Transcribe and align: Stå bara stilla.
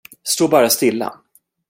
Stå 0.23 0.47
bara 0.47 0.69
stilla. 0.69 1.19